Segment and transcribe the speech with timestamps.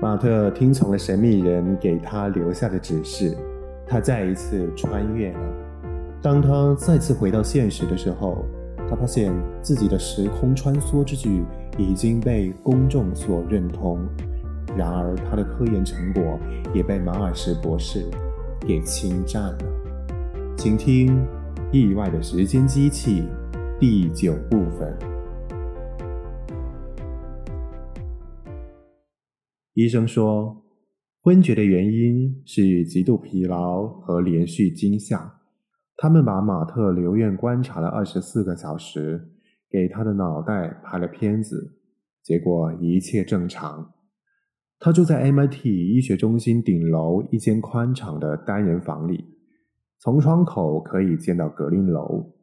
[0.00, 3.36] 马特听从了神秘人给他留下的指示，
[3.86, 5.40] 他再一次穿越了。
[6.22, 8.46] 当他再次回到现实的时候，
[8.88, 9.30] 他发现
[9.60, 11.44] 自己的时空穿梭之举
[11.76, 13.98] 已经被公众所认同。
[14.74, 16.38] 然而，他的科研成果
[16.72, 18.06] 也被马尔什博士
[18.60, 19.58] 给侵占了。
[20.56, 21.18] 请听
[21.70, 23.24] 《意外的时间机器》
[23.78, 24.96] 第九部分。
[29.74, 30.64] 医生说，
[31.22, 35.40] 昏厥的原因是极度疲劳和连续惊吓。
[35.96, 39.30] 他们把马特留院观察了二十四个小时，
[39.70, 41.78] 给他的脑袋拍了片子，
[42.20, 43.92] 结果一切正常。
[44.80, 49.24] 他住在 MIT 医学中心顶楼一间宽敞的单人房里，
[50.00, 52.34] 从窗口可以见到格林楼。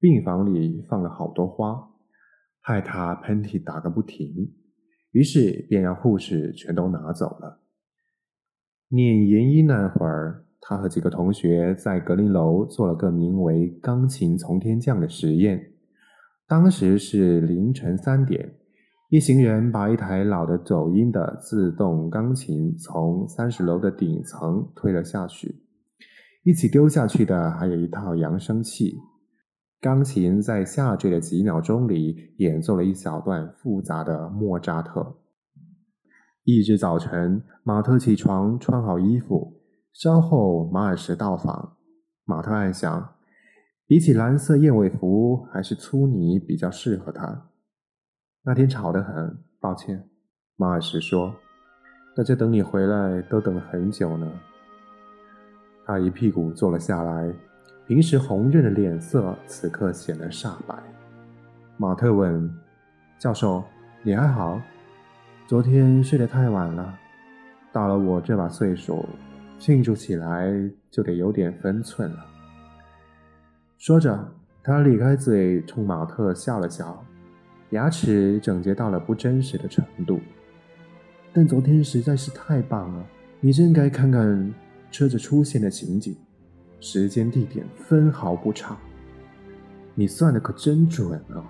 [0.00, 1.90] 病房里放了好多花，
[2.62, 4.54] 害他喷嚏打个不停。
[5.18, 7.58] 于是便让护士全都拿走了。
[8.90, 15.72] 念研一那会儿，他和几个同学在格林楼做了个名为“钢琴从天降”的实验。
[16.46, 18.54] 当时是凌晨三点，
[19.10, 25.64] 一行人把一台老的走音的自动钢琴从三十楼的顶层推了下去，
[26.44, 29.00] 一起丢下去的还有一套扬声器。
[29.80, 35.18] 钢琴在下坠的几秒钟里演奏了一小段复杂的莫扎特。
[36.42, 39.60] 翌日早晨，马特起床，穿好衣服。
[39.92, 41.76] 稍后，马尔什到访。
[42.24, 43.14] 马特暗想，
[43.86, 47.50] 比起蓝色燕尾服，还是粗呢比较适合他。
[48.42, 50.08] 那天吵得很，抱歉。
[50.56, 51.36] 马尔什说
[52.16, 54.28] ：“大家等你回来都等了很久呢。”
[55.86, 57.32] 他一屁股坐了下来。
[57.88, 60.76] 平时红润的脸色此刻显得煞白。
[61.78, 62.54] 马特问
[63.18, 63.64] ：“教授，
[64.02, 64.60] 你还好？
[65.46, 66.98] 昨天睡得太晚了。
[67.72, 69.08] 到了我这把岁数，
[69.58, 70.52] 庆祝起来
[70.90, 72.26] 就得有点分寸了。”
[73.78, 74.32] 说着，
[74.62, 77.02] 他咧开嘴冲马特笑了笑，
[77.70, 80.20] 牙齿整洁到了不真实的程度。
[81.32, 83.06] 但昨天实在是太棒了，
[83.40, 84.54] 你真该看看
[84.90, 86.14] 车子出现的情景。
[86.80, 88.76] 时间地点分毫不差，
[89.94, 91.42] 你算的可真准啊！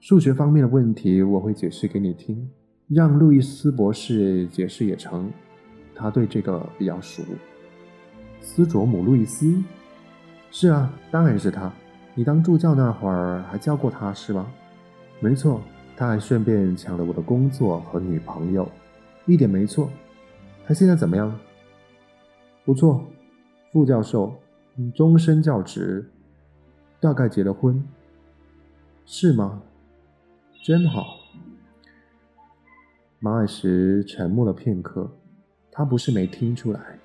[0.00, 2.50] 数学方面的问题我会解释给你听，
[2.88, 5.30] 让路易斯博士解释也成，
[5.94, 7.22] 他对这个比较熟。
[8.40, 9.62] 斯卓姆·路易斯，
[10.50, 11.72] 是啊，当然是他。
[12.14, 14.46] 你当助教那会儿还教过他是吧？
[15.20, 15.60] 没错，
[15.96, 18.68] 他还顺便抢了我的工作和女朋友，
[19.26, 19.88] 一点没错。
[20.66, 21.38] 他现在怎么样？
[22.64, 23.04] 不错。
[23.72, 24.34] 副教授，
[24.94, 26.06] 终身教职，
[27.00, 27.82] 大概结了婚，
[29.06, 29.62] 是吗？
[30.62, 31.16] 真好。
[33.18, 35.10] 马尔什沉默了片刻，
[35.70, 36.98] 他不是没听出来。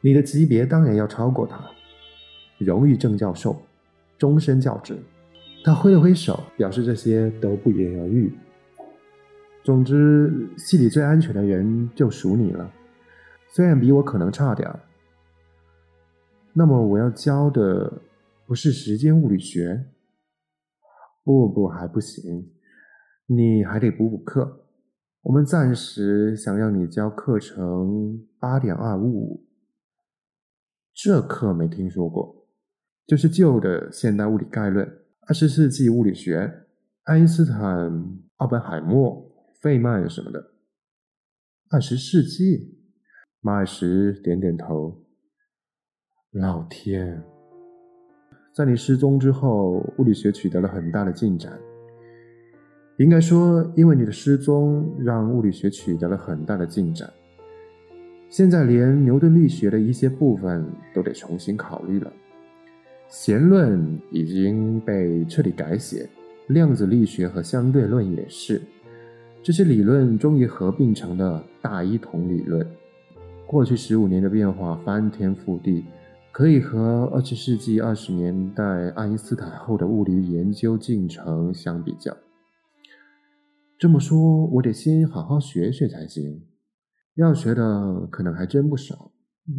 [0.00, 1.70] 你的级别当然要超过他，
[2.58, 3.56] 荣誉正教授，
[4.18, 4.98] 终身教职。
[5.62, 8.32] 他挥了挥手，表示这些都不言而喻。
[9.62, 12.68] 总之，系里最安全的人就属你了，
[13.46, 14.80] 虽然比我可能差点儿。
[16.52, 18.02] 那么我要教的
[18.46, 19.86] 不是时间物理学，
[21.22, 22.50] 不不还不行，
[23.26, 24.66] 你还得补补课。
[25.22, 29.46] 我们暂时想让你教课程八点二五五，
[30.94, 32.46] 这课没听说过，
[33.06, 34.90] 就是旧的现代物理概论，
[35.28, 36.66] 二十世纪物理学，
[37.04, 40.52] 爱因斯坦、奥本海默、费曼什么的。
[41.70, 42.80] 二十世纪，
[43.40, 45.04] 马尔什点点头。
[46.34, 47.20] 老天，
[48.52, 51.58] 在你失踪之后，物理学取得了很大的进展。
[52.98, 57.10] 应该说，因为你的失踪，让物理学取得了很大的进展。
[58.28, 60.64] 现在连牛顿力学的一些部分
[60.94, 62.12] 都得重新考虑了。
[63.08, 66.08] 弦论已经被彻底改写，
[66.46, 68.62] 量子力学和相对论也是。
[69.42, 72.64] 这些理论终于合并成了大一统理论。
[73.48, 75.84] 过去十五年的变化翻天覆地。
[76.32, 82.16] 可以和二十世纪二十年代爱因斯坦后的物理研究进程相比较。
[83.78, 86.46] 这么说，我得先好好学学才行。
[87.16, 89.12] 要学的可能还真不少。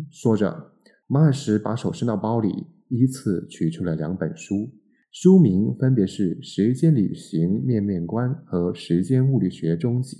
[0.09, 0.71] 说着，
[1.07, 4.71] 马尔什把手伸到包里，依次取出了两本书，
[5.11, 10.15] 书名分别是《时间旅行面面观》和《时间物理学终极》，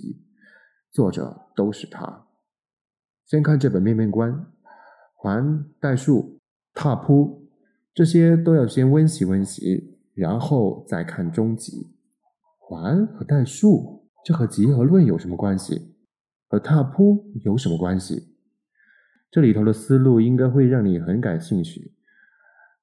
[0.92, 2.26] 作者都是他。
[3.24, 4.46] 先看这本面面观，
[5.14, 6.41] 环代数。
[6.74, 7.48] 踏扑，
[7.94, 11.94] 这些都要先温习温习，然后再看终极。
[12.58, 15.94] 环和代数，这和集合论有什么关系？
[16.48, 18.34] 和踏扑有什么关系？
[19.30, 21.92] 这里头的思路应该会让你很感兴趣，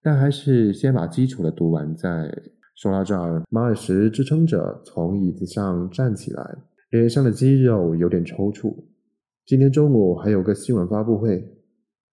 [0.01, 2.31] 但还是先把基础的读完再。
[2.75, 6.57] 说到这儿，马尔什支撑着从椅子上站起来，
[6.91, 8.73] 脸上的肌肉有点抽搐。
[9.45, 11.57] 今天中午还有个新闻发布会，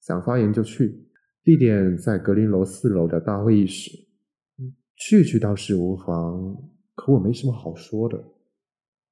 [0.00, 1.06] 想发言就去，
[1.47, 3.93] 地点在格林楼四楼的大会议室。
[4.97, 6.57] 去去倒是无妨，
[6.97, 8.21] 可我没什么好说的。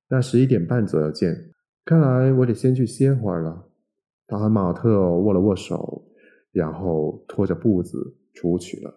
[0.08, 1.52] 那十一点半左右见。
[1.84, 3.68] 看来我得先去歇会儿了。
[4.26, 6.04] 他和马特握了握手，
[6.50, 8.92] 然后拖着步子出去了。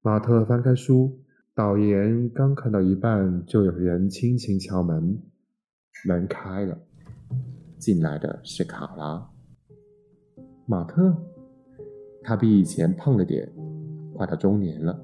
[0.00, 1.20] 马特翻开书，
[1.54, 5.20] 导言刚看到一半，就有人轻轻敲门，
[6.06, 6.78] 门开了，
[7.76, 9.30] 进来的是卡拉。
[10.64, 11.14] 马特，
[12.30, 13.48] 他比以前胖了点，
[14.14, 14.96] 快到中年了，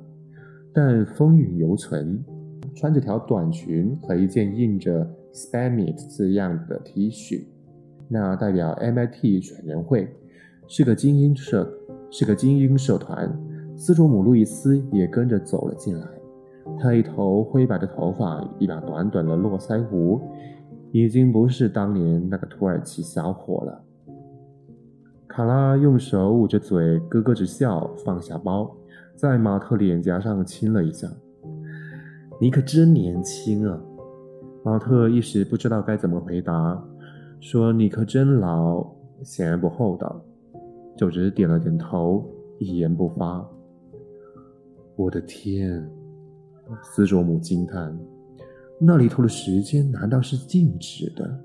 [0.73, 2.25] 但风韵犹存，
[2.73, 7.45] 穿着条短裙和一件印着 “Spamit” 字样的 T 恤，
[8.07, 10.09] 那代表 MIT 全人会，
[10.69, 11.69] 是个精英社，
[12.13, 13.37] 是个精英社团。
[13.75, 16.07] 斯卓姆·路易斯也跟着走了进来。
[16.79, 20.21] 他一头灰白的头发，一把短短的络腮胡，
[20.93, 23.83] 已经不是当年那个土耳其小伙了。
[25.29, 28.75] 卡拉用手捂着嘴，咯咯直笑，放下包，
[29.15, 31.09] 在马特脸颊上亲了一下。
[32.41, 33.81] “你可真年轻啊！”
[34.65, 36.83] 马特一时不知道该怎么回答，
[37.41, 38.87] 说：“你可真老。”
[39.23, 40.23] 显然不厚道，
[40.97, 42.29] 就只点了点头，
[42.59, 43.47] 一言不发。
[44.95, 45.89] 我的天！
[46.83, 47.99] 斯卓姆惊叹
[48.79, 51.41] ：“那里头的时间难道是静止的？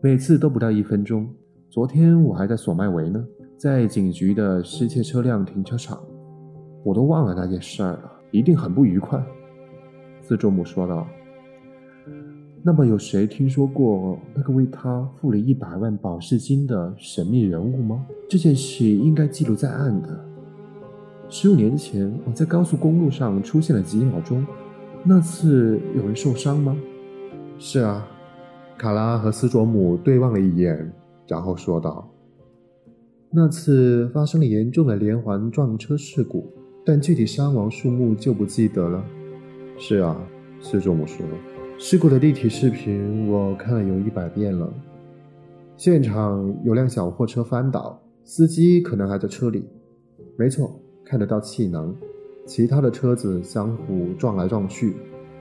[0.00, 1.28] 每次都不到一分钟。
[1.72, 3.26] 昨天我还在索麦维呢，
[3.56, 5.98] 在警局的失窃车辆停车场，
[6.84, 9.18] 我都忘了那件事儿了，一定很不愉快。”
[10.20, 11.06] 斯卓姆说道。
[12.62, 18.04] “那么，有谁听说过那个为他付了一百万保释金的神秘人物吗？
[18.28, 20.08] 这件事应该记录在案的。”
[21.30, 24.46] 十五年前，我在高速公路上出现了几秒钟。
[25.02, 26.76] 那次有人受伤吗？
[27.58, 28.06] 是啊，
[28.76, 30.92] 卡拉和斯卓姆对望了一眼，
[31.26, 32.08] 然后说道
[33.30, 36.52] ：“那次发生了严重的连环撞车事故，
[36.84, 39.04] 但具体伤亡数目就不记得了。”
[39.78, 40.16] 是啊，
[40.60, 41.24] 斯卓姆说
[41.78, 44.72] ：“事故的立体视频我看了有一百遍了。
[45.76, 49.64] 现场有辆小货车翻倒，司机可能还在车里。
[50.36, 51.94] 没错。”看得到气囊，
[52.46, 54.94] 其他的车子相互撞来撞去，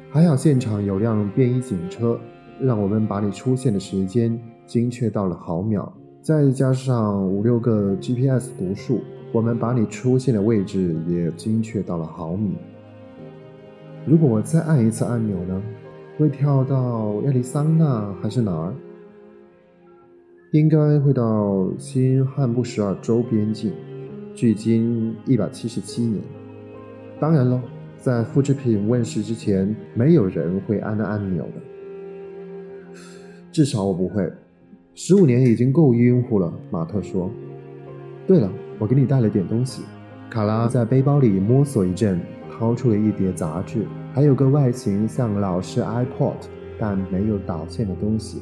[0.10, 2.20] 还好现场有辆便衣警车，
[2.62, 5.92] 让我们把你出现的时间精确到了毫秒，
[6.22, 12.56] 再加上五六个 GPS 读数，我们把你出现的位置也精确到了毫米。
[14.06, 15.62] 如果我再按一次按钮呢？
[16.18, 18.76] 会跳到亚利桑那还是哪儿？
[20.52, 23.74] 应该会到新罕布什尔州边境。
[24.36, 26.22] 距今一百七十七年。
[27.20, 27.62] 当然了，
[27.98, 31.71] 在复制品问世之前，没有人会按那按钮的。
[33.52, 34.32] 至少我不会。
[34.94, 37.30] 十五年已经够晕乎了，马特说。
[38.28, 39.84] 对了，我给你带了点东西。
[40.30, 42.20] 卡拉在背包里摸索一阵，
[42.50, 46.36] 掏出了一叠杂志，还有个外形像老式 iPod
[46.80, 48.42] 但没有导线的东西。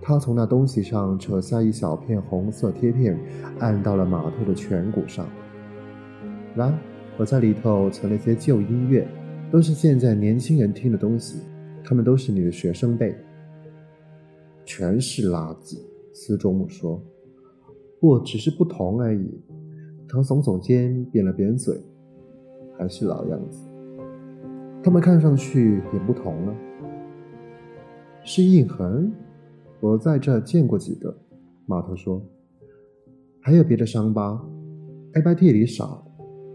[0.00, 3.18] 他从那东西上扯下一小片红色贴片，
[3.58, 5.26] 按到了马特的颧骨上。
[6.54, 6.72] 来，
[7.16, 9.08] 我在里头存了些旧音乐，
[9.50, 11.40] 都是现在年轻人听的东西，
[11.82, 13.12] 他们都是你的学生辈。
[14.66, 15.78] 全是垃圾，
[16.12, 17.00] 斯卓姆说。
[17.98, 19.40] 不，只是不同而已。
[20.06, 21.80] 他耸耸肩，扁了扁嘴，
[22.76, 23.58] 还是老样子。
[24.82, 26.54] 他们看上去也不同了，
[28.22, 29.10] 是印痕。
[29.80, 31.16] 我在这见过几个，
[31.64, 32.22] 马特说，
[33.40, 34.40] 还有别的伤疤
[35.14, 36.06] ，ABT 里少，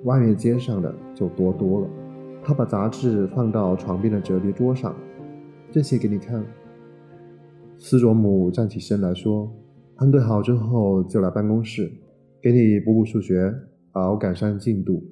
[0.03, 1.89] 外面街上的就多多了。
[2.43, 4.95] 他把杂志放到床边的折叠桌上，
[5.71, 6.45] 这些给你看。
[7.83, 9.51] 斯卓姆站起身来说
[9.97, 11.91] ：“安顿好之后就来办公室，
[12.39, 13.51] 给你补补数学，
[13.91, 15.03] 好赶上进度。”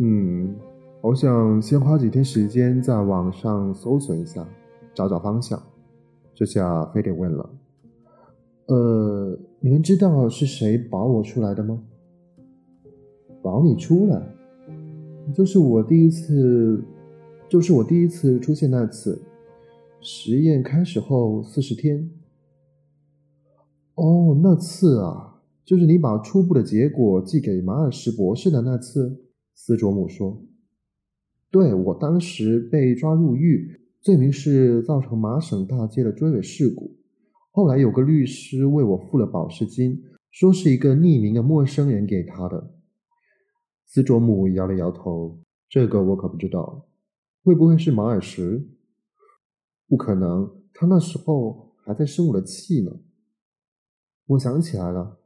[0.00, 0.56] 嗯，
[1.02, 4.48] 我想先花几天时间在网上搜索一下，
[4.94, 5.62] 找找方向。
[6.34, 7.50] 这下非得问了，
[8.68, 11.78] 呃，你们知道是谁保我出来的吗？
[13.42, 14.34] 保你出来，
[15.34, 16.82] 就是我第一次，
[17.50, 19.20] 就是我第一次出现那次，
[20.06, 22.10] 实验开始后四十天。
[23.94, 29.24] 哦，那次啊，就是你把初步的结果寄给马尔什博士的那次。
[29.54, 30.44] 斯卓姆说
[31.50, 36.94] ：“对我当时被抓入狱。”罪名是造成麻省大街的追尾事故。
[37.50, 42.74] 后来有个律师为我付了保释金，说是一个匿名的陌生人给他的。
[43.86, 45.38] 斯卓姆摇了摇头
[45.70, 46.86] ：“这个我可不知道，
[47.42, 48.66] 会不会是马尔什？
[49.88, 52.90] 不可能，他那时候还在生我的气呢。”
[54.28, 55.18] 我想起来了，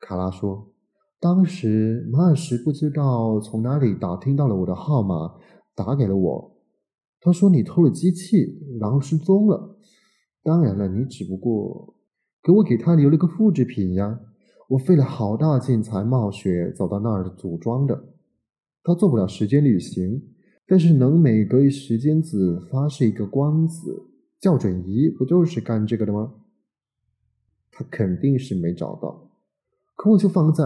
[0.00, 0.72] 卡拉说
[1.20, 5.34] ：“当时马尔什不知道从哪里打听到了我的号码，
[5.74, 6.56] 打给了我。
[7.20, 9.76] 他说你偷了机器，然后失踪了。
[10.42, 11.94] 当然了，你只不过
[12.42, 14.20] 给我给他留了个复制品呀。
[14.68, 18.14] 我费了好大劲才冒雪走到那儿组装的。
[18.82, 20.22] 他做不了时间旅行，
[20.66, 24.02] 但是能每隔一时间子发射一个光子
[24.40, 26.34] 校准仪，不就是干这个的吗？”
[27.70, 29.30] 他肯定是没找到，
[29.94, 30.64] 可我就放在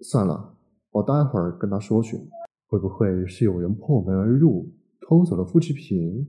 [0.00, 0.56] 算了，
[0.90, 2.18] 我待会儿跟他说去。
[2.66, 6.26] 会不会是有人破门而入，偷走了复制品？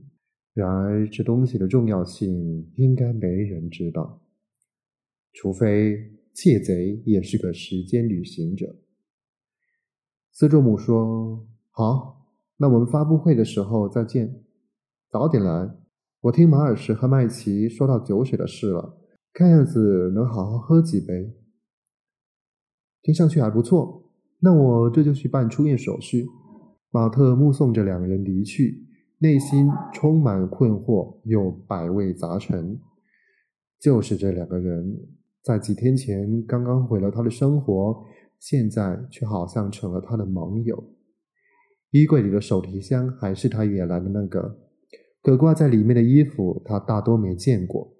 [0.52, 4.20] 然而这东西的重要性应该没人知道，
[5.32, 8.74] 除非窃贼也是个时间旅行者。
[10.32, 12.21] 斯卓姆说：“好，
[12.58, 14.42] 那我们发布会的时候再见，
[15.10, 15.70] 早点来。
[16.20, 18.98] 我听马尔什和麦奇说到酒水的事了。”
[19.34, 21.32] 看样子能好好喝几杯，
[23.00, 24.10] 听上去还不错。
[24.40, 26.26] 那我这就去办出院手续。
[26.90, 28.86] 马特目送着两人离去，
[29.20, 32.78] 内心充满困惑又百味杂陈。
[33.80, 34.98] 就是这两个人，
[35.42, 38.04] 在几天前刚刚毁了他的生活，
[38.38, 40.84] 现在却好像成了他的盟友。
[41.92, 44.58] 衣柜里的手提箱还是他原来的那个，
[45.22, 47.94] 可挂在里面的衣服他大多没见过。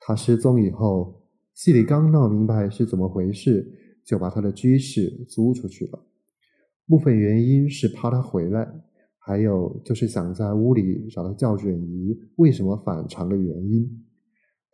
[0.00, 1.22] 他失踪以后，
[1.54, 3.66] 戏里刚闹明白是怎么回事，
[4.04, 6.04] 就把他的居室租出去了。
[6.86, 8.68] 部分原因是怕他回来，
[9.18, 14.04] 还有就是想在屋里找到校准仪为什么反常的原因。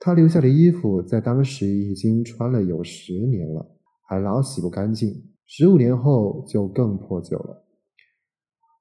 [0.00, 3.65] 他留下的衣服在当时已经穿了有十年了，
[4.09, 5.15] 还老洗不干净，
[5.47, 7.65] 十五年后就更破旧了。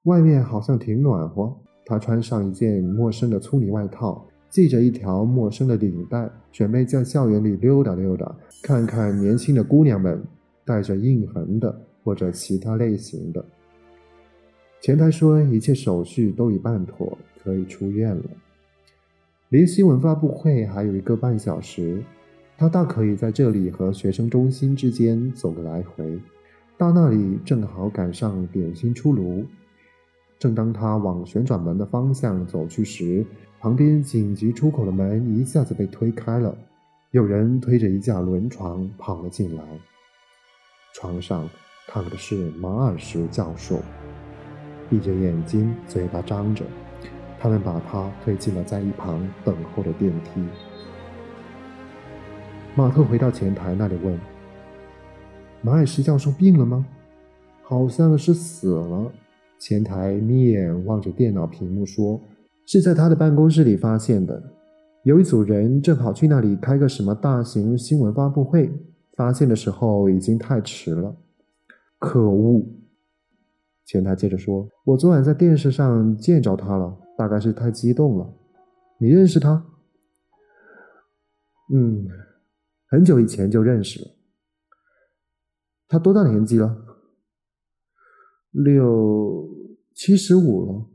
[0.08, 4.26] 外面好像挺暖和，他穿上一件陌生的粗呢外套。
[4.48, 10.24] 系着一条陌生的领带，准备在校园里溜达溜达，看看年轻的姑娘们
[10.64, 13.44] 带着印痕的或者其他类型的。
[14.80, 18.24] 前台说一切手续都已办妥，可以出院了。
[19.50, 22.02] 离新闻发布会还有一个半小时，
[22.56, 26.18] 他大可以在这里和学生中心之间走个来回，
[26.78, 29.44] 到那里正好赶上点心出炉。
[30.38, 33.26] 正当他往旋转门的方向走去时，
[33.60, 36.56] 旁边紧急出口的门一下子被推开了，
[37.10, 39.64] 有人推着一架轮床跑了进来。
[40.94, 41.48] 床上
[41.88, 43.80] 躺的是马尔什教授，
[44.88, 46.64] 闭着眼睛，嘴巴张着。
[47.40, 50.44] 他们把他推进了在一旁等候的电梯。
[52.74, 54.18] 马特回到前台那里问
[55.62, 56.84] ：“马尔什教授病了吗
[57.62, 59.12] ？”“好像是死了。”
[59.58, 62.20] 前台眯眼望着电脑屏幕说。
[62.70, 64.42] 是在他的办公室里发现的。
[65.02, 68.70] 有一组人正好去那里开个什么大型新闻发布会，
[69.16, 71.16] 发现的时候已经太迟了。
[71.98, 72.62] 可恶！
[73.86, 78.34] 前台接着说：“我昨晚在电视上见着他了，大概是太激动了。
[78.98, 79.64] 你认识他
[81.72, 82.06] ？”“嗯，
[82.90, 84.10] 很久以前就认识了。
[85.88, 86.76] 他多大年纪了？
[88.50, 89.48] 六
[89.94, 90.86] 七十五了，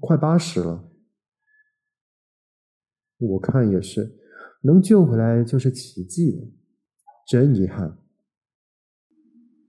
[0.00, 0.88] 快八十了。”
[3.18, 4.18] 我看也是，
[4.62, 6.48] 能救回来就是奇迹了。
[7.24, 7.98] 真遗憾，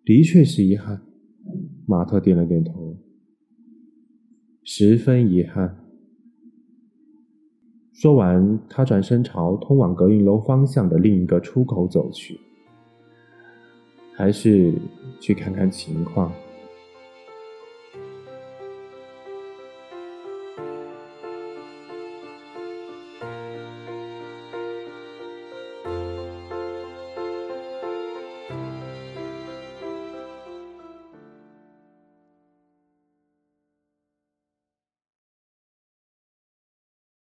[0.03, 1.05] 的确是遗憾。
[1.87, 2.97] 马特点了点头，
[4.63, 5.85] 十分遗憾。
[7.93, 12.39] 说完，他转身朝通往隔音楼方向的另一个出口走去，
[14.15, 14.73] 还是
[15.21, 16.33] 去看看情况。